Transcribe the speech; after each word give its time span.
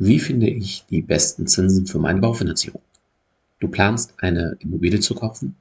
Wie 0.00 0.20
finde 0.20 0.48
ich 0.48 0.84
die 0.88 1.02
besten 1.02 1.48
Zinsen 1.48 1.88
für 1.88 1.98
meine 1.98 2.20
Baufinanzierung? 2.20 2.82
Du 3.58 3.66
planst 3.66 4.14
eine 4.18 4.56
Immobilie 4.60 5.00
zu 5.00 5.16
kaufen? 5.16 5.56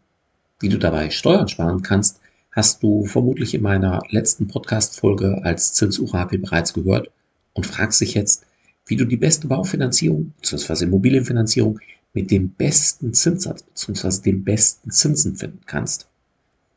Wie 0.59 0.69
du 0.69 0.77
dabei 0.77 1.09
Steuern 1.09 1.47
sparen 1.47 1.81
kannst, 1.81 2.19
hast 2.51 2.83
du 2.83 3.05
vermutlich 3.05 3.55
in 3.55 3.63
meiner 3.63 3.99
letzten 4.11 4.47
Podcast-Folge 4.47 5.43
als 5.43 5.73
Zinsurakel 5.73 6.37
bereits 6.37 6.73
gehört 6.73 7.09
und 7.53 7.65
fragst 7.65 7.99
dich 7.99 8.13
jetzt, 8.13 8.45
wie 8.85 8.95
du 8.95 9.05
die 9.05 9.17
beste 9.17 9.47
Baufinanzierung 9.47 10.33
bzw. 10.39 10.83
Immobilienfinanzierung 10.83 11.79
mit 12.13 12.29
dem 12.29 12.49
besten 12.49 13.15
Zinssatz 13.15 13.63
bzw. 13.63 14.21
den 14.21 14.43
besten 14.43 14.91
Zinsen 14.91 15.35
finden 15.35 15.61
kannst. 15.65 16.07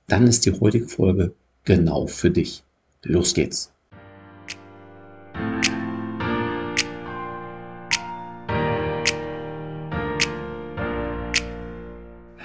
Dann 0.07 0.27
ist 0.27 0.47
die 0.47 0.59
heutige 0.59 0.89
Folge 0.89 1.35
genau 1.65 2.07
für 2.07 2.31
dich. 2.31 2.63
Los 3.03 3.35
geht's! 3.35 3.71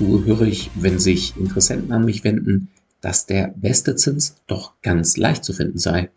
Ab 0.00 0.06
und 0.06 0.22
zu 0.22 0.24
höre 0.24 0.42
ich, 0.46 0.70
wenn 0.76 0.98
sich 0.98 1.36
Interessenten 1.36 1.92
an 1.92 2.06
mich 2.06 2.24
wenden, 2.24 2.68
dass 3.02 3.26
der 3.26 3.48
beste 3.48 3.96
Zins 3.96 4.36
doch 4.46 4.72
ganz 4.80 5.18
leicht 5.18 5.44
zu 5.44 5.52
finden 5.52 5.76
sei. 5.76 6.08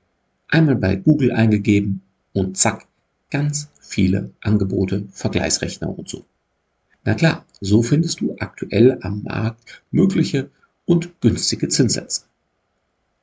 Einmal 0.48 0.78
bei 0.78 0.96
Google 0.96 1.34
eingegeben 1.34 2.02
und 2.32 2.58
zack, 2.58 2.88
ganz 3.30 3.68
viele 3.82 4.30
Angebote, 4.40 5.06
Vergleichsrechner 5.12 5.90
und 5.98 6.08
so. 6.08 6.24
Na 7.04 7.14
klar, 7.14 7.46
so 7.60 7.84
findest 7.84 8.22
du 8.22 8.38
aktuell 8.40 9.00
am 9.02 9.24
Markt 9.24 9.84
mögliche 9.92 10.50
und 10.86 11.20
günstige 11.20 11.68
Zinssätze. 11.68 12.22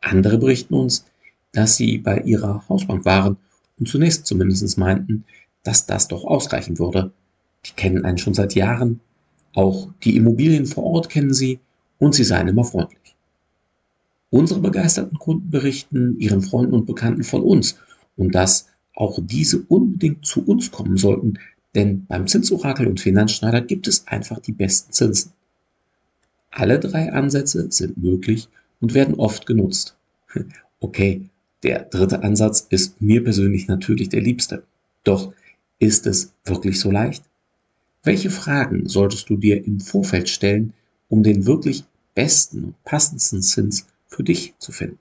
Andere 0.02 0.36
berichten 0.36 0.74
uns, 0.74 1.06
dass 1.52 1.78
sie 1.78 1.96
bei 1.96 2.18
ihrer 2.20 2.68
Hausbank 2.68 3.06
waren 3.06 3.38
und 3.78 3.88
zunächst 3.88 4.26
zumindest 4.26 4.76
meinten, 4.76 5.24
dass 5.62 5.86
das 5.86 6.08
doch 6.08 6.24
ausreichen 6.24 6.78
würde. 6.78 7.12
Die 7.64 7.72
kennen 7.72 8.04
einen 8.04 8.18
schon 8.18 8.34
seit 8.34 8.54
Jahren, 8.54 9.00
auch 9.54 9.88
die 10.02 10.16
Immobilien 10.16 10.66
vor 10.66 10.84
Ort 10.84 11.08
kennen 11.08 11.34
sie 11.34 11.60
und 11.98 12.14
sie 12.14 12.24
seien 12.24 12.48
immer 12.48 12.64
freundlich. 12.64 13.14
Unsere 14.30 14.60
begeisterten 14.60 15.18
Kunden 15.18 15.50
berichten 15.50 16.18
ihren 16.20 16.42
Freunden 16.42 16.74
und 16.74 16.86
Bekannten 16.86 17.24
von 17.24 17.42
uns 17.42 17.78
und 18.16 18.34
dass 18.34 18.68
auch 18.94 19.18
diese 19.20 19.62
unbedingt 19.62 20.24
zu 20.24 20.44
uns 20.44 20.70
kommen 20.70 20.96
sollten, 20.96 21.38
denn 21.74 22.06
beim 22.06 22.26
Zinsorakel 22.26 22.86
und 22.86 23.00
Finanzschneider 23.00 23.60
gibt 23.60 23.88
es 23.88 24.06
einfach 24.06 24.38
die 24.40 24.52
besten 24.52 24.92
Zinsen. 24.92 25.32
Alle 26.50 26.78
drei 26.78 27.12
Ansätze 27.12 27.70
sind 27.70 27.96
möglich 27.96 28.48
und 28.80 28.94
werden 28.94 29.14
oft 29.16 29.46
genutzt. 29.46 29.96
Okay, 30.82 31.28
der 31.62 31.84
dritte 31.84 32.22
Ansatz 32.22 32.66
ist 32.70 33.02
mir 33.02 33.22
persönlich 33.22 33.68
natürlich 33.68 34.08
der 34.08 34.22
liebste. 34.22 34.62
Doch 35.04 35.34
ist 35.78 36.06
es 36.06 36.32
wirklich 36.46 36.80
so 36.80 36.90
leicht? 36.90 37.22
Welche 38.02 38.30
Fragen 38.30 38.88
solltest 38.88 39.28
du 39.28 39.36
dir 39.36 39.62
im 39.66 39.78
Vorfeld 39.78 40.30
stellen, 40.30 40.72
um 41.10 41.22
den 41.22 41.44
wirklich 41.44 41.84
besten 42.14 42.64
und 42.64 42.84
passendsten 42.84 43.42
Zins 43.42 43.88
für 44.06 44.24
dich 44.24 44.54
zu 44.58 44.72
finden? 44.72 44.98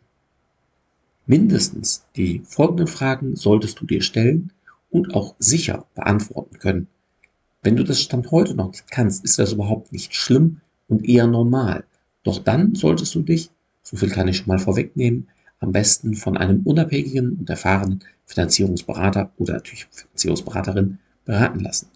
Mindestens 1.25 2.03
die 2.17 2.41
folgenden 2.43 2.87
Fragen 2.87 3.37
solltest 3.37 3.79
du 3.79 3.85
dir 3.85 4.01
stellen 4.01 4.51
und 4.89 5.15
auch 5.15 5.35
sicher 5.39 5.85
beantworten 5.95 6.59
können. 6.59 6.87
Wenn 7.61 7.77
du 7.77 7.85
das 7.85 8.01
Stand 8.01 8.31
heute 8.31 8.53
noch 8.53 8.71
nicht 8.71 8.91
kannst, 8.91 9.23
ist 9.23 9.39
das 9.39 9.53
überhaupt 9.53 9.93
nicht 9.93 10.13
schlimm 10.13 10.59
und 10.89 11.07
eher 11.07 11.27
normal. 11.27 11.85
Doch 12.23 12.39
dann 12.39 12.75
solltest 12.75 13.15
du 13.15 13.21
dich, 13.21 13.49
so 13.81 13.95
viel 13.95 14.09
kann 14.09 14.27
ich 14.27 14.37
schon 14.37 14.47
mal 14.47 14.59
vorwegnehmen, 14.59 15.29
am 15.59 15.71
besten 15.71 16.15
von 16.15 16.35
einem 16.35 16.63
unabhängigen 16.63 17.31
und 17.31 17.49
erfahrenen 17.49 18.03
Finanzierungsberater 18.25 19.31
oder 19.37 19.53
natürlich 19.53 19.87
Finanzierungsberaterin 19.89 20.97
beraten 21.23 21.61
lassen. 21.61 21.87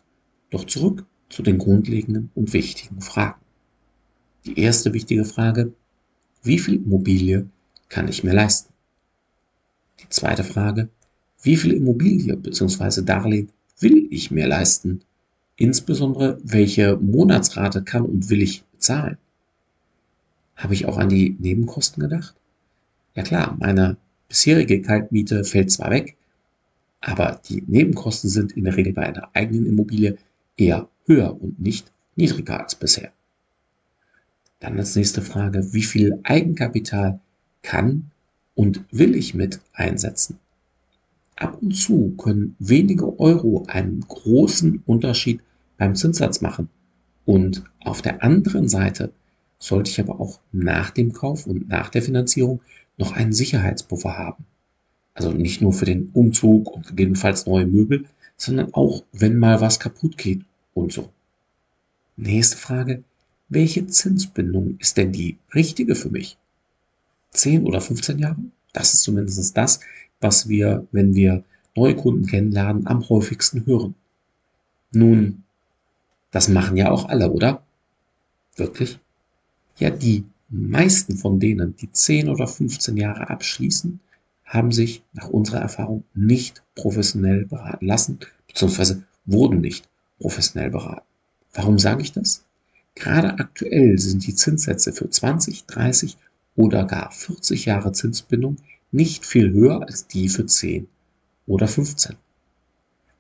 Doch 0.54 0.66
zurück 0.66 1.04
zu 1.30 1.42
den 1.42 1.58
grundlegenden 1.58 2.30
und 2.36 2.54
wichtigen 2.54 3.02
Fragen. 3.02 3.42
Die 4.46 4.60
erste 4.60 4.94
wichtige 4.94 5.26
Frage, 5.26 5.74
wie 6.44 6.60
viel 6.60 6.76
Immobilie 6.76 7.48
kann 7.90 8.08
ich 8.08 8.24
mir 8.24 8.34
leisten? 8.34 8.72
Die 10.00 10.10
zweite 10.10 10.44
Frage, 10.44 10.90
wie 11.42 11.58
viel 11.58 11.74
Immobilie 11.74 12.38
bzw. 12.38 13.02
Darlehen 13.02 13.50
will 13.80 14.08
ich 14.12 14.30
mir 14.30 14.46
leisten? 14.48 15.02
Insbesondere, 15.56 16.38
welche 16.44 16.98
Monatsrate 16.98 17.82
kann 17.82 18.06
und 18.06 18.30
will 18.30 18.44
ich 18.44 18.64
bezahlen? 18.64 19.18
Habe 20.56 20.76
ich 20.76 20.86
auch 20.86 21.00
an 21.00 21.10
die 21.10 21.36
Nebenkosten 21.40 22.00
gedacht? 22.00 22.36
Ja 23.16 23.24
klar, 23.24 23.58
meine 23.60 23.98
bisherige 24.30 24.84
Kaltmiete 24.84 25.46
fällt 25.46 25.72
zwar 25.72 25.90
weg, 25.90 26.16
aber 27.02 27.42
die 27.50 27.64
Nebenkosten 27.66 28.30
sind 28.30 28.52
in 28.52 28.66
der 28.66 28.78
Regel 28.78 28.94
bei 28.94 29.08
einer 29.08 29.30
eigenen 29.34 29.66
Immobilie 29.66 30.20
eher 30.58 30.88
höher 31.06 31.42
und 31.42 31.60
nicht 31.60 31.92
niedriger 32.16 32.62
als 32.62 32.76
bisher. 32.76 33.12
Dann 34.60 34.78
als 34.78 34.96
nächste 34.96 35.22
Frage, 35.22 35.74
wie 35.74 35.84
viel 35.84 36.20
Eigenkapital 36.24 37.20
kann 37.62 38.12
und 38.56 38.84
will 38.92 39.16
ich 39.16 39.34
mit 39.34 39.60
einsetzen? 39.74 40.40
Ab 41.36 41.58
und 41.62 41.76
zu 41.76 42.14
können 42.18 42.56
wenige 42.60 43.20
Euro 43.20 43.66
einen 43.68 44.02
großen 44.02 44.84
Unterschied 44.86 45.42
beim 45.78 45.96
Zinssatz 45.96 46.42
machen. 46.42 46.70
Und 47.26 47.64
auf 47.80 48.02
der 48.02 48.24
anderen 48.24 48.70
Seite 48.70 49.12
sollte 49.60 49.90
ich 49.90 50.00
aber 50.00 50.20
auch 50.20 50.40
nach 50.52 50.92
dem 50.92 51.14
Kauf 51.14 51.48
und 51.48 51.68
nach 51.70 51.90
der 51.90 52.02
Finanzierung 52.02 52.62
noch 52.98 53.14
einen 53.14 53.34
Sicherheitspuffer 53.34 54.18
haben. 54.18 54.46
Also 55.14 55.32
nicht 55.32 55.62
nur 55.62 55.74
für 55.74 55.86
den 55.86 56.10
Umzug 56.14 56.72
und 56.72 56.88
gegebenenfalls 56.88 57.46
neue 57.46 57.66
Möbel, 57.66 58.06
sondern 58.38 58.74
auch, 58.74 59.04
wenn 59.12 59.38
mal 59.38 59.62
was 59.62 59.80
kaputt 59.80 60.18
geht 60.18 60.42
und 60.74 60.92
so. 60.92 61.10
Nächste 62.16 62.58
Frage. 62.58 63.04
Welche 63.50 63.86
Zinsbindung 63.88 64.78
ist 64.80 64.98
denn 64.98 65.12
die 65.12 65.38
richtige 65.54 65.96
für 65.96 66.10
mich? 66.10 66.38
10 67.32 67.66
oder 67.66 67.82
15 67.82 68.20
Jahre? 68.20 68.38
Das 68.72 68.94
ist 68.94 69.02
zumindest 69.02 69.56
das, 69.56 69.80
was 70.22 70.50
wir, 70.50 70.88
wenn 70.92 71.14
wir 71.14 71.44
neue 71.76 71.96
Kunden 71.96 72.26
kennenlernen, 72.26 72.88
am 72.88 73.08
häufigsten 73.10 73.66
hören. 73.66 73.96
Nun, 74.92 75.44
das 76.32 76.48
machen 76.48 76.78
ja 76.78 76.92
auch 76.92 77.10
alle, 77.10 77.32
oder? 77.32 77.64
Wirklich? 78.56 79.00
Ja, 79.78 79.90
die 79.90 80.24
meisten 80.50 81.18
von 81.18 81.40
denen, 81.40 81.76
die 81.76 81.92
10 81.92 82.30
oder 82.30 82.48
15 82.48 82.98
Jahre 82.98 83.30
abschließen, 83.30 84.00
haben 84.54 84.72
sich 84.72 85.02
nach 85.14 85.30
unserer 85.30 85.60
Erfahrung 85.60 86.04
nicht 86.14 86.62
professionell 86.76 87.46
beraten 87.46 87.88
lassen, 87.88 88.20
beziehungsweise 88.48 89.02
wurden 89.26 89.62
nicht 89.62 89.90
professionell 90.20 90.70
beraten. 90.70 91.08
Warum 91.54 91.80
sage 91.80 92.04
ich 92.04 92.12
das? 92.12 92.46
Gerade 92.94 93.40
aktuell 93.40 93.98
sind 93.98 94.28
die 94.28 94.36
Zinssätze 94.36 94.94
für 94.94 95.10
20, 95.10 95.66
30 95.66 96.18
oder 96.56 96.86
gar 96.86 97.12
40 97.12 97.66
Jahre 97.66 97.94
Zinsbindung 97.94 98.58
nicht 98.92 99.26
viel 99.26 99.52
höher 99.52 99.82
als 99.82 100.06
die 100.06 100.30
für 100.30 100.46
10 100.46 100.88
oder 101.48 101.68
15. 101.68 102.16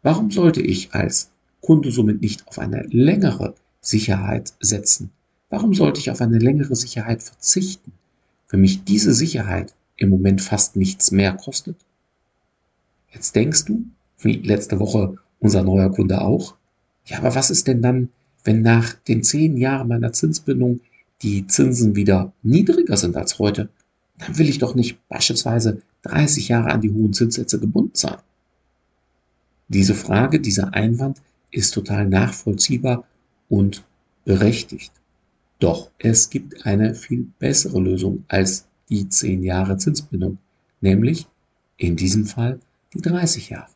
Warum 0.04 0.30
sollte 0.30 0.62
ich 0.62 0.94
als 0.94 1.32
Kunde 1.62 1.92
somit 1.92 2.22
nicht 2.22 2.48
auf 2.48 2.60
eine 2.60 2.84
längere 2.84 3.56
Sicherheit 3.82 4.54
setzen? 4.60 5.10
Warum 5.50 5.74
sollte 5.74 6.00
ich 6.00 6.12
auf 6.12 6.22
eine 6.22 6.38
längere 6.38 6.76
Sicherheit 6.76 7.24
verzichten, 7.24 7.92
wenn 8.50 8.62
mich 8.62 8.84
diese 8.84 9.16
Sicherheit 9.16 9.74
im 10.04 10.10
Moment 10.10 10.42
fast 10.42 10.76
nichts 10.76 11.12
mehr 11.12 11.34
kostet? 11.34 11.78
Jetzt 13.12 13.36
denkst 13.36 13.66
du, 13.66 13.86
wie 14.20 14.34
letzte 14.34 14.80
Woche 14.80 15.18
unser 15.40 15.64
neuer 15.64 15.92
Kunde 15.92 16.22
auch, 16.22 16.56
ja, 17.06 17.18
aber 17.18 17.36
was 17.36 17.50
ist 17.50 17.68
denn 17.68 17.82
dann, 17.82 18.10
wenn 18.44 18.62
nach 18.62 18.94
den 18.94 19.24
zehn 19.24 19.58
Jahren 19.58 19.88
meiner 19.88 20.14
Zinsbindung 20.14 20.80
die 21.22 21.48
Zinsen 21.48 21.96
wieder 21.96 22.34
niedriger 22.44 22.98
sind 22.98 23.18
als 23.18 23.40
heute? 23.40 23.70
Dann 24.18 24.38
will 24.38 24.50
ich 24.50 24.60
doch 24.60 24.76
nicht 24.76 25.06
beispielsweise 25.10 25.82
30 26.04 26.50
Jahre 26.50 26.72
an 26.72 26.82
die 26.82 26.92
hohen 26.92 27.14
Zinssätze 27.14 27.60
gebunden 27.60 27.96
sein. 27.96 28.18
Diese 29.68 29.96
Frage, 29.96 30.40
dieser 30.40 30.74
Einwand 30.74 31.22
ist 31.52 31.74
total 31.74 32.08
nachvollziehbar 32.08 33.06
und 33.50 33.84
berechtigt. 34.26 34.92
Doch 35.60 35.92
es 35.98 36.30
gibt 36.30 36.66
eine 36.66 36.96
viel 36.96 37.28
bessere 37.40 37.80
Lösung 37.80 38.26
als 38.28 38.66
die 38.94 39.10
10 39.10 39.44
Jahre 39.44 39.78
Zinsbindung, 39.78 40.38
nämlich 40.80 41.28
in 41.78 41.96
diesem 41.96 42.26
Fall 42.26 42.60
die 42.94 43.02
30 43.02 43.50
Jahre. 43.50 43.74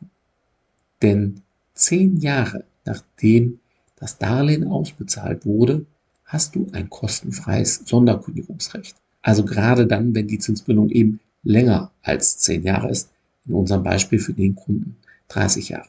Denn 1.02 1.42
zehn 1.74 2.16
Jahre 2.18 2.64
nachdem 2.84 3.58
das 3.96 4.18
Darlehen 4.18 4.68
ausbezahlt 4.68 5.44
wurde, 5.44 5.84
hast 6.24 6.54
du 6.54 6.68
ein 6.72 6.88
kostenfreies 6.88 7.82
Sonderkündigungsrecht. 7.84 8.96
Also 9.22 9.44
gerade 9.44 9.86
dann, 9.86 10.14
wenn 10.14 10.28
die 10.28 10.38
Zinsbindung 10.38 10.88
eben 10.90 11.20
länger 11.42 11.90
als 12.02 12.38
zehn 12.38 12.62
Jahre 12.62 12.90
ist, 12.90 13.10
in 13.46 13.54
unserem 13.54 13.82
Beispiel 13.82 14.20
für 14.20 14.34
den 14.34 14.54
Kunden 14.54 14.96
30 15.28 15.70
Jahre. 15.70 15.88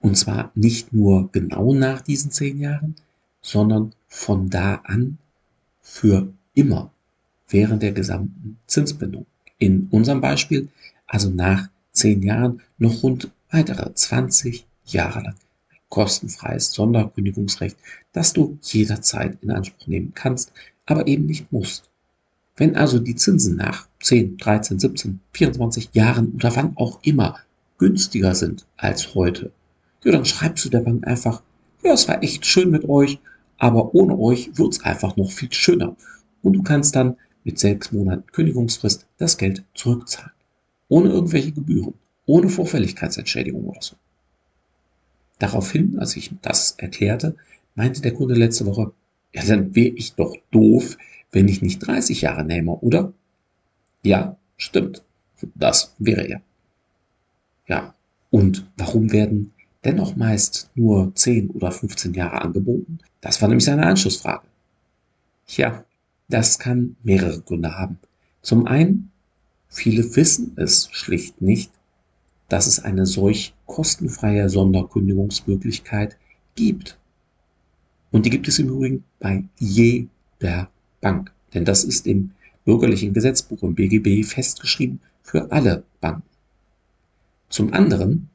Und 0.00 0.16
zwar 0.16 0.52
nicht 0.54 0.92
nur 0.92 1.30
genau 1.32 1.72
nach 1.74 2.02
diesen 2.02 2.30
zehn 2.30 2.58
Jahren, 2.60 2.94
sondern 3.40 3.92
von 4.08 4.50
da 4.50 4.82
an 4.84 5.18
für 5.80 6.32
immer 6.54 6.90
während 7.48 7.82
der 7.82 7.92
gesamten 7.92 8.58
Zinsbindung. 8.66 9.26
In 9.58 9.88
unserem 9.90 10.20
Beispiel 10.20 10.68
also 11.06 11.30
nach 11.30 11.68
zehn 11.92 12.22
Jahren 12.22 12.60
noch 12.78 13.02
rund 13.02 13.30
weitere 13.50 13.92
20 13.92 14.66
Jahre 14.84 15.22
lang 15.22 15.34
ein 15.70 15.78
kostenfreies 15.88 16.72
Sonderkündigungsrecht, 16.72 17.76
das 18.12 18.32
du 18.32 18.58
jederzeit 18.62 19.38
in 19.42 19.50
Anspruch 19.50 19.86
nehmen 19.86 20.12
kannst, 20.14 20.52
aber 20.86 21.06
eben 21.06 21.26
nicht 21.26 21.50
musst. 21.50 21.88
Wenn 22.56 22.76
also 22.76 22.98
die 22.98 23.14
Zinsen 23.14 23.56
nach 23.56 23.88
10, 24.00 24.36
13, 24.36 24.78
17, 24.78 25.20
24 25.32 25.90
Jahren 25.92 26.32
oder 26.34 26.54
wann 26.56 26.76
auch 26.76 26.98
immer 27.02 27.38
günstiger 27.78 28.34
sind 28.34 28.66
als 28.76 29.14
heute, 29.14 29.52
ja, 30.04 30.12
dann 30.12 30.24
schreibst 30.24 30.64
du 30.64 30.68
der 30.68 30.80
Bank 30.80 31.06
einfach, 31.06 31.42
ja, 31.82 31.92
es 31.92 32.08
war 32.08 32.22
echt 32.22 32.46
schön 32.46 32.70
mit 32.70 32.88
euch, 32.88 33.18
aber 33.58 33.94
ohne 33.94 34.18
euch 34.18 34.56
wird's 34.56 34.82
einfach 34.82 35.16
noch 35.16 35.30
viel 35.30 35.52
schöner. 35.52 35.96
Und 36.42 36.52
du 36.54 36.62
kannst 36.62 36.94
dann 36.94 37.16
mit 37.48 37.58
sechs 37.58 37.92
Monaten 37.92 38.30
Kündigungsfrist 38.30 39.06
das 39.16 39.38
Geld 39.38 39.64
zurückzahlen. 39.72 40.32
Ohne 40.88 41.08
irgendwelche 41.08 41.52
Gebühren, 41.52 41.94
ohne 42.26 42.50
Vorfälligkeitsentschädigung 42.50 43.64
oder 43.64 43.80
so. 43.80 43.96
Daraufhin, 45.38 45.98
als 45.98 46.14
ich 46.16 46.30
das 46.42 46.72
erklärte, 46.72 47.36
meinte 47.74 48.02
der 48.02 48.12
Kunde 48.12 48.34
letzte 48.34 48.66
Woche, 48.66 48.92
ja, 49.32 49.42
dann 49.46 49.74
wäre 49.74 49.94
ich 49.96 50.14
doch 50.14 50.36
doof, 50.50 50.98
wenn 51.32 51.48
ich 51.48 51.62
nicht 51.62 51.78
30 51.78 52.20
Jahre 52.20 52.44
nehme, 52.44 52.72
oder? 52.72 53.14
Ja, 54.02 54.36
stimmt. 54.58 55.02
Das 55.54 55.94
wäre 55.98 56.28
er. 56.28 56.42
Ja, 57.66 57.94
und 58.28 58.70
warum 58.76 59.10
werden 59.10 59.54
dennoch 59.84 60.16
meist 60.16 60.70
nur 60.74 61.14
10 61.14 61.48
oder 61.50 61.72
15 61.72 62.12
Jahre 62.12 62.42
angeboten? 62.42 62.98
Das 63.22 63.40
war 63.40 63.48
nämlich 63.48 63.64
seine 63.64 63.86
Anschlussfrage. 63.86 64.46
Tja, 65.46 65.86
das 66.28 66.58
kann 66.58 66.96
mehrere 67.02 67.40
Gründe 67.40 67.76
haben. 67.76 67.98
Zum 68.42 68.66
einen, 68.66 69.10
viele 69.68 70.14
wissen 70.16 70.52
es 70.56 70.88
schlicht 70.92 71.40
nicht, 71.40 71.72
dass 72.48 72.66
es 72.66 72.80
eine 72.80 73.06
solch 73.06 73.54
kostenfreie 73.66 74.48
Sonderkündigungsmöglichkeit 74.48 76.16
gibt. 76.54 76.98
Und 78.10 78.24
die 78.24 78.30
gibt 78.30 78.48
es 78.48 78.58
im 78.58 78.68
Übrigen 78.68 79.04
bei 79.18 79.44
jeder 79.58 80.70
Bank. 81.00 81.32
Denn 81.52 81.64
das 81.64 81.84
ist 81.84 82.06
im 82.06 82.30
bürgerlichen 82.64 83.12
Gesetzbuch 83.12 83.62
im 83.62 83.74
BGB 83.74 84.24
festgeschrieben 84.24 85.00
für 85.22 85.50
alle 85.50 85.84
Banken. 86.00 86.22
Zum 87.48 87.72
anderen 87.72 88.28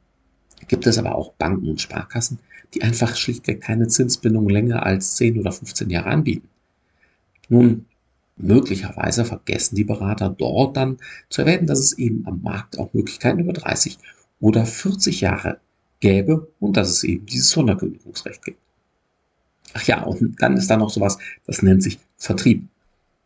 gibt 0.68 0.86
es 0.86 0.98
aber 0.98 1.14
auch 1.14 1.32
Banken 1.34 1.68
und 1.68 1.80
Sparkassen, 1.80 2.38
die 2.72 2.82
einfach 2.82 3.14
schlichtweg 3.14 3.60
keine 3.60 3.86
Zinsbindung 3.88 4.48
länger 4.48 4.84
als 4.84 5.16
10 5.16 5.38
oder 5.38 5.52
15 5.52 5.90
Jahre 5.90 6.10
anbieten. 6.10 6.48
Nun, 7.48 7.86
möglicherweise 8.36 9.24
vergessen 9.24 9.76
die 9.76 9.84
Berater 9.84 10.28
dort 10.28 10.76
dann 10.76 10.98
zu 11.28 11.42
erwähnen, 11.42 11.66
dass 11.66 11.78
es 11.78 11.98
eben 11.98 12.26
am 12.26 12.42
Markt 12.42 12.78
auch 12.78 12.92
Möglichkeiten 12.92 13.40
über 13.40 13.52
30 13.52 13.98
oder 14.40 14.66
40 14.66 15.20
Jahre 15.20 15.58
gäbe 16.00 16.48
und 16.60 16.76
dass 16.76 16.90
es 16.90 17.04
eben 17.04 17.26
dieses 17.26 17.50
Sonderkündigungsrecht 17.50 18.44
gibt. 18.44 18.58
Ach 19.72 19.84
ja, 19.84 20.02
und 20.02 20.40
dann 20.40 20.56
ist 20.56 20.68
da 20.68 20.76
noch 20.76 20.90
sowas, 20.90 21.18
das 21.46 21.62
nennt 21.62 21.82
sich 21.82 21.98
Vertrieb. 22.16 22.66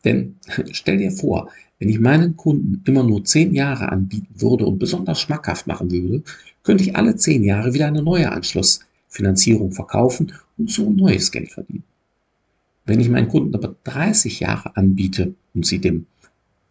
Denn 0.04 0.36
stell 0.72 0.98
dir 0.98 1.10
vor, 1.10 1.50
wenn 1.78 1.88
ich 1.88 2.00
meinen 2.00 2.36
Kunden 2.36 2.82
immer 2.86 3.04
nur 3.04 3.24
10 3.24 3.54
Jahre 3.54 3.90
anbieten 3.90 4.40
würde 4.40 4.66
und 4.66 4.78
besonders 4.78 5.20
schmackhaft 5.20 5.66
machen 5.66 5.90
würde, 5.90 6.22
könnte 6.62 6.84
ich 6.84 6.96
alle 6.96 7.16
10 7.16 7.44
Jahre 7.44 7.74
wieder 7.74 7.86
eine 7.86 8.02
neue 8.02 8.30
Anschlussfinanzierung 8.30 9.72
verkaufen 9.72 10.32
und 10.56 10.70
so 10.70 10.90
neues 10.90 11.30
Geld 11.30 11.50
verdienen. 11.50 11.84
Wenn 12.88 13.00
ich 13.00 13.10
meinen 13.10 13.28
Kunden 13.28 13.54
aber 13.54 13.76
30 13.84 14.40
Jahre 14.40 14.74
anbiete 14.74 15.34
und 15.52 15.66
sie 15.66 15.78
dem 15.78 16.06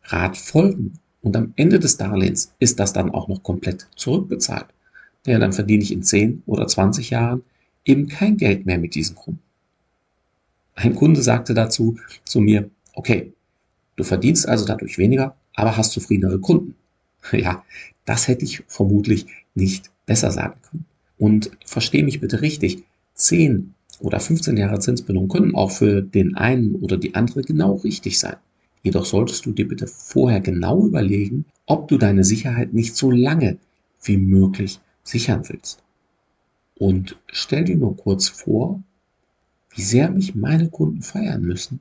Rat 0.05 0.35
folgen 0.35 0.93
und 1.21 1.37
am 1.37 1.53
Ende 1.57 1.77
des 1.77 1.97
Darlehens 1.97 2.55
ist 2.57 2.79
das 2.79 2.91
dann 2.91 3.11
auch 3.11 3.27
noch 3.27 3.43
komplett 3.43 3.87
zurückbezahlt, 3.95 4.65
ja, 5.27 5.37
dann 5.37 5.53
verdiene 5.53 5.83
ich 5.83 5.91
in 5.91 6.01
10 6.01 6.41
oder 6.47 6.65
20 6.65 7.11
Jahren 7.11 7.43
eben 7.85 8.07
kein 8.07 8.35
Geld 8.35 8.65
mehr 8.65 8.79
mit 8.79 8.95
diesen 8.95 9.15
Kunden. 9.15 9.43
Ein 10.73 10.95
Kunde 10.95 11.21
sagte 11.21 11.53
dazu 11.53 11.97
zu 12.25 12.41
mir, 12.41 12.67
okay, 12.95 13.31
du 13.95 14.03
verdienst 14.03 14.47
also 14.47 14.65
dadurch 14.65 14.97
weniger, 14.97 15.35
aber 15.53 15.77
hast 15.77 15.91
zufriedenere 15.91 16.39
Kunden. 16.39 16.75
Ja, 17.31 17.63
das 18.05 18.27
hätte 18.27 18.45
ich 18.45 18.63
vermutlich 18.67 19.27
nicht 19.53 19.91
besser 20.07 20.31
sagen 20.31 20.59
können. 20.63 20.85
Und 21.19 21.51
verstehe 21.63 22.03
mich 22.03 22.21
bitte 22.21 22.41
richtig, 22.41 22.85
10 23.15 23.75
oder 23.99 24.19
15 24.19 24.57
Jahre 24.57 24.79
Zinsbindung 24.79 25.27
können 25.27 25.55
auch 25.55 25.71
für 25.71 26.01
den 26.01 26.35
einen 26.35 26.75
oder 26.75 26.97
die 26.97 27.15
andere 27.15 27.41
genau 27.41 27.75
richtig 27.75 28.19
sein. 28.19 28.37
Jedoch 28.83 29.05
solltest 29.05 29.45
du 29.45 29.51
dir 29.51 29.67
bitte 29.67 29.87
vorher 29.87 30.39
genau 30.39 30.85
überlegen, 30.85 31.45
ob 31.65 31.87
du 31.87 31.97
deine 31.97 32.23
Sicherheit 32.23 32.73
nicht 32.73 32.95
so 32.95 33.11
lange 33.11 33.57
wie 34.03 34.17
möglich 34.17 34.79
sichern 35.03 35.47
willst. 35.49 35.83
Und 36.77 37.17
stell 37.27 37.63
dir 37.65 37.75
nur 37.75 37.97
kurz 37.97 38.29
vor, 38.29 38.81
wie 39.71 39.81
sehr 39.81 40.09
mich 40.09 40.35
meine 40.35 40.69
Kunden 40.69 41.01
feiern 41.01 41.41
müssen, 41.41 41.79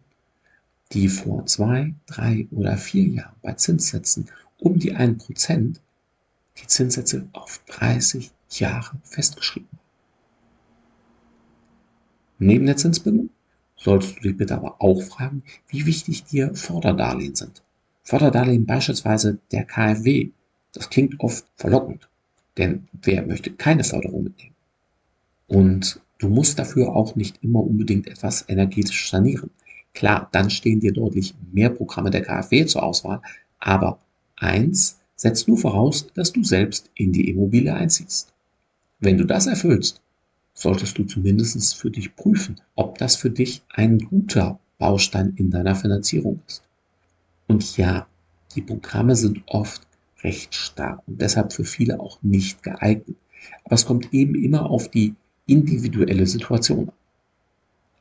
die 0.92 1.08
vor 1.08 1.46
zwei, 1.46 1.94
drei 2.06 2.46
oder 2.50 2.76
vier 2.76 3.04
Jahren 3.04 3.36
bei 3.42 3.52
Zinssätzen 3.52 4.26
um 4.58 4.78
die 4.78 4.96
1% 4.96 5.76
die 6.58 6.66
Zinssätze 6.66 7.28
auf 7.32 7.60
30 7.66 8.30
Jahre 8.50 8.96
festgeschrieben 9.04 9.68
haben. 9.72 9.85
Neben 12.38 12.66
der 12.66 12.76
Zinsbindung 12.76 13.30
solltest 13.76 14.16
du 14.16 14.20
dich 14.22 14.36
bitte 14.36 14.54
aber 14.54 14.80
auch 14.80 15.02
fragen, 15.02 15.42
wie 15.68 15.86
wichtig 15.86 16.24
dir 16.24 16.54
Förderdarlehen 16.54 17.34
sind. 17.34 17.62
Förderdarlehen 18.02 18.66
beispielsweise 18.66 19.38
der 19.52 19.64
KfW. 19.64 20.30
Das 20.72 20.90
klingt 20.90 21.18
oft 21.20 21.46
verlockend, 21.56 22.08
denn 22.58 22.88
wer 23.02 23.26
möchte 23.26 23.50
keine 23.52 23.84
Förderung 23.84 24.24
mitnehmen? 24.24 24.54
Und 25.46 26.00
du 26.18 26.28
musst 26.28 26.58
dafür 26.58 26.94
auch 26.94 27.16
nicht 27.16 27.42
immer 27.42 27.60
unbedingt 27.60 28.06
etwas 28.06 28.44
energetisch 28.48 29.10
sanieren. 29.10 29.50
Klar, 29.94 30.28
dann 30.32 30.50
stehen 30.50 30.80
dir 30.80 30.92
deutlich 30.92 31.34
mehr 31.52 31.70
Programme 31.70 32.10
der 32.10 32.22
KfW 32.22 32.66
zur 32.66 32.82
Auswahl, 32.82 33.22
aber 33.58 33.98
eins 34.36 34.98
setzt 35.14 35.48
nur 35.48 35.56
voraus, 35.56 36.08
dass 36.14 36.32
du 36.32 36.44
selbst 36.44 36.90
in 36.94 37.12
die 37.12 37.30
Immobilie 37.30 37.74
einziehst. 37.74 38.34
Wenn 39.00 39.16
du 39.16 39.24
das 39.24 39.46
erfüllst, 39.46 40.02
solltest 40.56 40.96
du 40.96 41.04
zumindest 41.04 41.76
für 41.76 41.90
dich 41.90 42.16
prüfen, 42.16 42.56
ob 42.74 42.96
das 42.98 43.14
für 43.14 43.30
dich 43.30 43.62
ein 43.68 43.98
guter 43.98 44.58
Baustein 44.78 45.34
in 45.36 45.50
deiner 45.50 45.76
Finanzierung 45.76 46.40
ist. 46.46 46.62
Und 47.46 47.76
ja, 47.76 48.06
die 48.54 48.62
Programme 48.62 49.14
sind 49.14 49.42
oft 49.46 49.86
recht 50.22 50.54
stark 50.54 51.02
und 51.06 51.20
deshalb 51.20 51.52
für 51.52 51.64
viele 51.64 52.00
auch 52.00 52.18
nicht 52.22 52.62
geeignet. 52.62 53.16
Aber 53.64 53.74
es 53.74 53.84
kommt 53.84 54.12
eben 54.14 54.34
immer 54.34 54.70
auf 54.70 54.88
die 54.88 55.14
individuelle 55.46 56.26
Situation 56.26 56.88
an. 56.88 56.94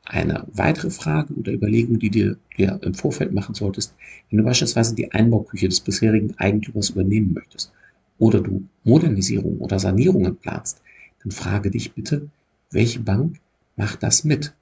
Eine 0.04 0.46
weitere 0.52 0.90
Frage 0.90 1.34
oder 1.34 1.52
Überlegung, 1.52 1.98
die 1.98 2.10
dir, 2.10 2.38
dir 2.56 2.78
im 2.82 2.94
Vorfeld 2.94 3.32
machen 3.32 3.54
solltest, 3.54 3.94
wenn 4.30 4.38
du 4.38 4.44
beispielsweise 4.44 4.94
die 4.94 5.12
Einbauküche 5.12 5.68
des 5.68 5.80
bisherigen 5.80 6.32
Eigentümers 6.38 6.90
übernehmen 6.90 7.34
möchtest 7.34 7.70
oder 8.18 8.40
du 8.40 8.64
Modernisierung 8.84 9.58
oder 9.58 9.78
Sanierungen 9.78 10.36
planst, 10.36 10.80
dann 11.22 11.32
frage 11.32 11.70
dich 11.70 11.92
bitte, 11.92 12.30
welche 12.70 13.00
Bank 13.00 13.40
macht 13.76 14.02
das 14.02 14.24
mit? 14.24 14.54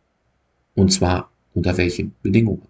Und 0.74 0.92
zwar 0.92 1.30
unter 1.54 1.76
welchen 1.76 2.14
Bedingungen? 2.22 2.66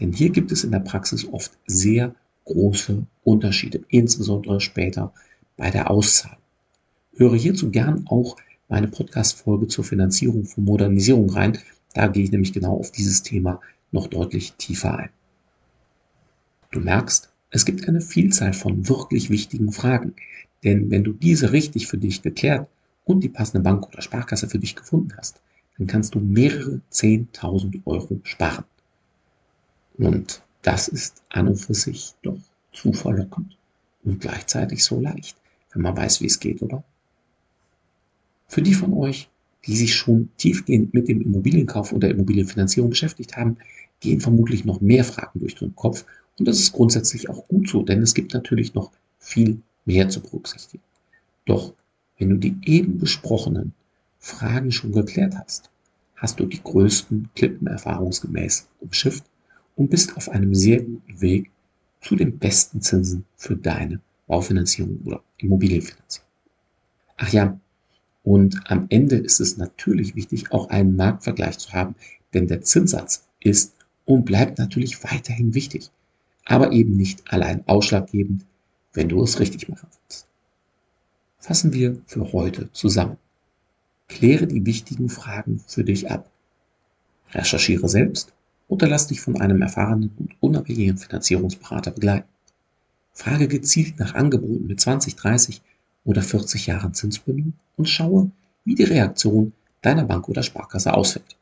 Denn 0.00 0.12
hier 0.12 0.30
gibt 0.30 0.52
es 0.52 0.64
in 0.64 0.70
der 0.70 0.80
Praxis 0.80 1.26
oft 1.26 1.58
sehr 1.66 2.14
große 2.44 3.04
Unterschiede, 3.24 3.82
insbesondere 3.88 4.60
später 4.60 5.12
bei 5.56 5.70
der 5.70 5.90
Auszahlung. 5.90 6.38
Höre 7.16 7.36
hierzu 7.36 7.70
gern 7.70 8.06
auch 8.08 8.36
meine 8.68 8.88
Podcast-Folge 8.88 9.66
zur 9.66 9.84
Finanzierung 9.84 10.44
von 10.44 10.64
Modernisierung 10.64 11.30
rein. 11.30 11.58
Da 11.94 12.06
gehe 12.06 12.24
ich 12.24 12.30
nämlich 12.30 12.52
genau 12.52 12.78
auf 12.78 12.92
dieses 12.92 13.22
Thema 13.22 13.60
noch 13.90 14.06
deutlich 14.06 14.52
tiefer 14.54 14.96
ein. 14.96 15.10
Du 16.70 16.80
merkst, 16.80 17.32
es 17.50 17.64
gibt 17.64 17.88
eine 17.88 18.00
Vielzahl 18.00 18.52
von 18.52 18.88
wirklich 18.88 19.30
wichtigen 19.30 19.72
Fragen. 19.72 20.14
Denn 20.64 20.90
wenn 20.90 21.04
du 21.04 21.12
diese 21.12 21.52
richtig 21.52 21.86
für 21.86 21.98
dich 21.98 22.22
geklärt 22.22 22.68
und 23.08 23.24
die 23.24 23.28
passende 23.28 23.62
Bank 23.62 23.88
oder 23.88 24.02
Sparkasse 24.02 24.48
für 24.48 24.58
dich 24.58 24.76
gefunden 24.76 25.14
hast, 25.16 25.40
dann 25.78 25.86
kannst 25.86 26.14
du 26.14 26.20
mehrere 26.20 26.80
10.000 26.92 27.80
Euro 27.86 28.20
sparen. 28.22 28.64
Und 29.96 30.42
das 30.62 30.88
ist 30.88 31.22
an 31.30 31.48
und 31.48 31.56
für 31.56 31.74
sich 31.74 32.14
doch 32.22 32.38
zu 32.72 32.92
verlockend 32.92 33.56
und 34.04 34.20
gleichzeitig 34.20 34.84
so 34.84 35.00
leicht, 35.00 35.36
wenn 35.72 35.82
man 35.82 35.96
weiß, 35.96 36.20
wie 36.20 36.26
es 36.26 36.38
geht, 36.38 36.62
oder? 36.62 36.84
Für 38.46 38.62
die 38.62 38.74
von 38.74 38.92
euch, 38.92 39.28
die 39.66 39.76
sich 39.76 39.94
schon 39.94 40.30
tiefgehend 40.36 40.94
mit 40.94 41.08
dem 41.08 41.22
Immobilienkauf 41.22 41.92
und 41.92 42.02
der 42.02 42.10
Immobilienfinanzierung 42.10 42.90
beschäftigt 42.90 43.36
haben, 43.36 43.56
gehen 44.00 44.20
vermutlich 44.20 44.64
noch 44.64 44.80
mehr 44.80 45.04
Fragen 45.04 45.40
durch 45.40 45.54
den 45.54 45.74
Kopf. 45.74 46.04
Und 46.38 46.46
das 46.46 46.58
ist 46.58 46.72
grundsätzlich 46.72 47.28
auch 47.28 47.48
gut 47.48 47.68
so, 47.68 47.82
denn 47.82 48.02
es 48.02 48.14
gibt 48.14 48.34
natürlich 48.34 48.74
noch 48.74 48.92
viel 49.18 49.60
mehr 49.84 50.08
zu 50.08 50.20
berücksichtigen. 50.20 50.82
Doch 51.46 51.74
wenn 52.18 52.30
du 52.30 52.36
die 52.36 52.56
eben 52.64 52.98
besprochenen 52.98 53.72
Fragen 54.18 54.72
schon 54.72 54.92
geklärt 54.92 55.34
hast, 55.36 55.70
hast 56.16 56.40
du 56.40 56.46
die 56.46 56.62
größten 56.62 57.30
Klippen 57.34 57.68
erfahrungsgemäß 57.68 58.68
umschifft 58.80 59.24
und 59.76 59.90
bist 59.90 60.16
auf 60.16 60.28
einem 60.28 60.54
sehr 60.54 60.82
guten 60.82 61.20
Weg 61.20 61.50
zu 62.00 62.16
den 62.16 62.38
besten 62.38 62.80
Zinsen 62.80 63.24
für 63.36 63.56
deine 63.56 64.00
Baufinanzierung 64.26 65.00
oder 65.04 65.22
Immobilienfinanzierung. 65.38 66.28
Ach 67.16 67.32
ja, 67.32 67.58
und 68.24 68.60
am 68.70 68.86
Ende 68.90 69.16
ist 69.16 69.40
es 69.40 69.56
natürlich 69.56 70.14
wichtig, 70.14 70.52
auch 70.52 70.68
einen 70.68 70.96
Marktvergleich 70.96 71.58
zu 71.58 71.72
haben, 71.72 71.94
denn 72.34 72.46
der 72.46 72.62
Zinssatz 72.62 73.26
ist 73.40 73.74
und 74.04 74.24
bleibt 74.24 74.58
natürlich 74.58 75.02
weiterhin 75.04 75.54
wichtig, 75.54 75.90
aber 76.44 76.72
eben 76.72 76.96
nicht 76.96 77.32
allein 77.32 77.66
ausschlaggebend, 77.66 78.44
wenn 78.92 79.08
du 79.08 79.22
es 79.22 79.38
richtig 79.40 79.68
machen 79.68 79.88
willst. 79.90 80.26
Fassen 81.40 81.72
wir 81.72 82.02
für 82.06 82.32
heute 82.32 82.70
zusammen. 82.72 83.16
Kläre 84.08 84.46
die 84.46 84.66
wichtigen 84.66 85.08
Fragen 85.08 85.62
für 85.66 85.84
dich 85.84 86.10
ab. 86.10 86.30
Recherchiere 87.32 87.88
selbst 87.88 88.32
oder 88.66 88.88
lass 88.88 89.06
dich 89.06 89.20
von 89.20 89.40
einem 89.40 89.62
erfahrenen 89.62 90.10
und 90.18 90.34
unabhängigen 90.40 90.98
Finanzierungsberater 90.98 91.92
begleiten. 91.92 92.28
Frage 93.12 93.48
gezielt 93.48 93.98
nach 93.98 94.14
Angeboten 94.14 94.66
mit 94.66 94.80
20, 94.80 95.16
30 95.16 95.62
oder 96.04 96.22
40 96.22 96.66
Jahren 96.66 96.94
Zinsbindung 96.94 97.52
und 97.76 97.88
schaue, 97.88 98.30
wie 98.64 98.74
die 98.74 98.84
Reaktion 98.84 99.52
deiner 99.82 100.04
Bank 100.04 100.28
oder 100.28 100.42
Sparkasse 100.42 100.92
ausfällt. 100.92 101.36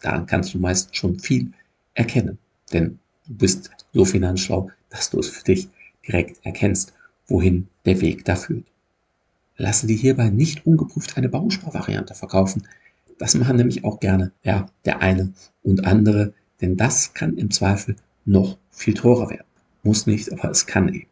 Daran 0.00 0.26
kannst 0.26 0.54
du 0.54 0.58
meist 0.58 0.96
schon 0.96 1.18
viel 1.18 1.52
erkennen, 1.94 2.38
denn 2.72 2.98
du 3.26 3.34
bist 3.34 3.70
so 3.92 4.04
finanzschlau, 4.04 4.70
dass 4.90 5.10
du 5.10 5.20
es 5.20 5.28
für 5.28 5.44
dich 5.44 5.68
direkt 6.06 6.44
erkennst, 6.44 6.92
wohin 7.26 7.68
der 7.84 8.00
Weg 8.00 8.24
da 8.24 8.36
führt. 8.36 8.71
Lasse 9.56 9.86
dir 9.86 9.96
hierbei 9.96 10.30
nicht 10.30 10.66
ungeprüft 10.66 11.16
eine 11.16 11.28
Bausparvariante 11.28 12.14
verkaufen. 12.14 12.62
Das 13.18 13.34
machen 13.34 13.56
nämlich 13.56 13.84
auch 13.84 14.00
gerne 14.00 14.32
ja, 14.42 14.66
der 14.84 15.00
eine 15.00 15.32
und 15.62 15.84
andere, 15.84 16.34
denn 16.60 16.76
das 16.76 17.14
kann 17.14 17.36
im 17.36 17.50
Zweifel 17.50 17.96
noch 18.24 18.58
viel 18.70 18.94
teurer 18.94 19.30
werden. 19.30 19.46
Muss 19.82 20.06
nicht, 20.06 20.32
aber 20.32 20.50
es 20.50 20.66
kann 20.66 20.88
eben. 20.88 21.06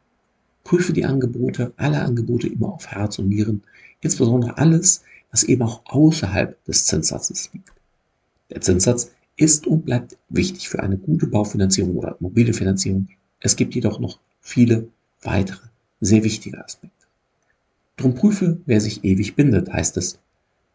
Prüfe 0.65 0.93
die 0.93 1.05
Angebote, 1.05 1.73
alle 1.77 2.01
Angebote 2.01 2.47
immer 2.47 2.73
auf 2.73 2.87
Herz 2.87 3.19
und 3.19 3.29
Nieren, 3.29 3.63
insbesondere 4.01 4.59
alles, 4.59 5.03
was 5.31 5.43
eben 5.45 5.63
auch 5.63 5.83
außerhalb 5.87 6.63
des 6.65 6.85
Zinssatzes 6.85 7.51
liegt. 7.53 7.73
Der 8.51 8.61
Zinssatz 8.61 9.13
ist 9.37 9.67
und 9.67 9.85
bleibt 9.85 10.17
wichtig 10.29 10.69
für 10.69 10.83
eine 10.83 10.99
gute 10.99 11.27
Baufinanzierung 11.27 11.97
oder 11.97 12.17
mobile 12.21 12.53
Finanzierung. 12.53 13.09
Es 13.41 13.57
gibt 13.57 13.75
jedoch 13.75 14.01
noch 14.01 14.19
viele 14.41 14.89
weitere, 15.23 15.69
sehr 16.01 16.25
wichtige 16.25 16.63
Aspekte. 16.63 17.00
Drum 18.01 18.15
prüfe, 18.15 18.59
wer 18.65 18.81
sich 18.81 19.05
ewig 19.05 19.37
bindet, 19.37 19.71
heißt 19.71 19.99
es. 19.99 20.19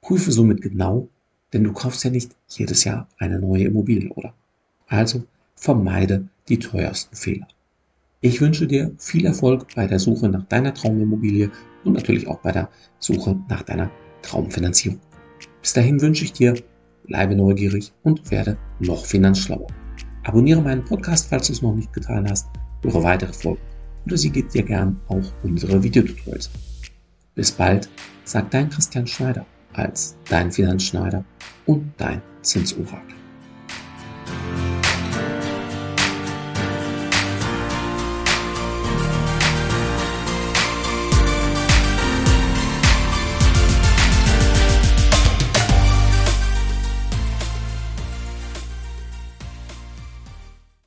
Prüfe 0.02 0.32
somit 0.32 0.62
genau, 0.62 1.10
denn 1.54 1.64
du 1.64 1.74
kaufst 1.74 2.04
ja 2.04 2.12
nicht 2.12 2.36
jedes 2.50 2.84
Jahr 2.84 3.08
eine 3.18 3.40
neue 3.40 3.64
Immobilie, 3.64 4.12
oder? 4.12 4.36
Also 4.86 5.24
vermeide 5.56 6.28
die 6.50 6.60
teuersten 6.60 7.16
Fehler. 7.16 7.48
Ich 8.22 8.42
wünsche 8.42 8.68
dir 8.68 8.92
viel 9.00 9.26
Erfolg 9.26 9.66
bei 9.74 9.88
der 9.88 9.98
Suche 9.98 10.30
nach 10.30 10.44
deiner 10.44 10.72
Traumimmobilie 10.72 11.50
und 11.84 11.94
natürlich 11.94 12.28
auch 12.28 12.42
bei 12.42 12.52
der 12.52 12.70
Suche 13.00 13.36
nach 13.50 13.64
deiner 13.64 13.90
Traumfinanzierung. 14.22 15.00
Bis 15.64 15.74
dahin 15.74 16.00
wünsche 16.02 16.26
ich 16.26 16.34
dir, 16.34 16.54
bleibe 17.08 17.36
neugierig 17.36 17.92
und 18.04 18.30
werde 18.30 18.56
noch 18.80 19.04
finanzschlauer. 19.04 19.66
Abonniere 20.26 20.62
meinen 20.62 20.86
Podcast, 20.86 21.30
falls 21.30 21.48
du 21.48 21.54
es 21.54 21.64
noch 21.64 21.74
nicht 21.74 21.92
getan 21.92 22.30
hast, 22.30 22.46
höre 22.84 23.02
weitere 23.02 23.34
Folgen 23.34 23.62
oder 24.06 24.16
sieh 24.16 24.30
dir 24.30 24.62
gern 24.62 25.00
auch 25.08 25.34
unsere 25.42 25.82
Videotutorials. 25.82 26.52
Bis 27.36 27.52
bald, 27.52 27.90
sagt 28.24 28.54
dein 28.54 28.70
Christian 28.70 29.06
Schneider 29.06 29.46
als 29.74 30.18
dein 30.30 30.52
Finanzschneider 30.52 31.24
und 31.66 31.92
dein 31.98 32.22
Zinsorakel. 32.42 33.25